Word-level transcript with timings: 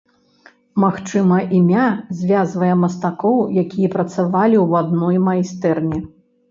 Магчыма, 0.83 1.37
імя 1.59 1.85
звязвае 2.21 2.71
мастакоў, 2.85 3.39
якія 3.65 3.93
працавалі 3.99 4.55
ў 4.65 4.69
адной 4.85 5.27
майстэрні. 5.29 5.99